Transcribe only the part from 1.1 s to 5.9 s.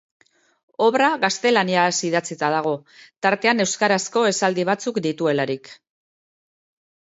gaztelaniaz idatzita dago, tartean euskarazko esaldi batzuk dituelarik.